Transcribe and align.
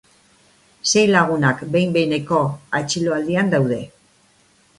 Sei 0.91 1.03
lagunak 1.15 1.61
behin-behineko 1.75 2.41
atxiloaldian 2.81 3.53
daude. 3.57 3.81